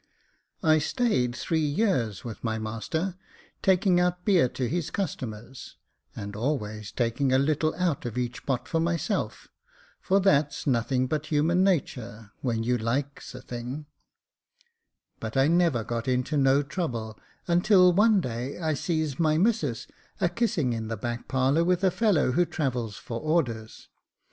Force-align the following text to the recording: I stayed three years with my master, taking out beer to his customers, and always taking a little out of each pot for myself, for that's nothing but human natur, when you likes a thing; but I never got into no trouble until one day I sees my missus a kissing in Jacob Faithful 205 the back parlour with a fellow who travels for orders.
I 0.63 0.79
stayed 0.79 1.35
three 1.35 1.59
years 1.59 2.23
with 2.25 2.43
my 2.43 2.57
master, 2.57 3.17
taking 3.61 3.99
out 3.99 4.25
beer 4.25 4.49
to 4.49 4.67
his 4.67 4.89
customers, 4.89 5.75
and 6.15 6.35
always 6.35 6.91
taking 6.91 7.31
a 7.31 7.37
little 7.37 7.75
out 7.75 8.07
of 8.07 8.17
each 8.17 8.43
pot 8.47 8.67
for 8.67 8.79
myself, 8.79 9.47
for 9.99 10.19
that's 10.19 10.65
nothing 10.65 11.05
but 11.05 11.27
human 11.27 11.63
natur, 11.63 12.31
when 12.41 12.63
you 12.63 12.79
likes 12.79 13.35
a 13.35 13.43
thing; 13.43 13.85
but 15.19 15.37
I 15.37 15.47
never 15.47 15.83
got 15.83 16.07
into 16.07 16.35
no 16.35 16.63
trouble 16.63 17.19
until 17.47 17.93
one 17.93 18.21
day 18.21 18.57
I 18.57 18.73
sees 18.73 19.19
my 19.19 19.37
missus 19.37 19.85
a 20.19 20.29
kissing 20.29 20.73
in 20.73 20.87
Jacob 20.89 21.01
Faithful 21.01 21.01
205 21.01 21.01
the 21.19 21.21
back 21.21 21.27
parlour 21.27 21.63
with 21.63 21.83
a 21.83 21.91
fellow 21.91 22.31
who 22.31 22.45
travels 22.47 22.95
for 22.97 23.19
orders. 23.19 23.87